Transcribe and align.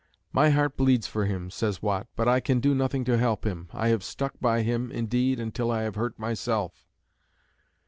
"My 0.33 0.49
heart 0.49 0.77
bleeds 0.77 1.05
for 1.05 1.25
him," 1.27 1.51
says 1.51 1.83
Watt, 1.83 2.07
"but 2.15 2.27
I 2.27 2.39
can 2.39 2.59
do 2.59 2.73
nothing 2.73 3.05
to 3.05 3.19
help 3.19 3.45
him. 3.45 3.67
I 3.71 3.89
have 3.89 4.03
stuck 4.03 4.33
by 4.41 4.63
him, 4.63 4.89
indeed, 4.91 5.39
until 5.39 5.69
I 5.69 5.83
have 5.83 5.93
hurt 5.93 6.17
myself." 6.17 6.87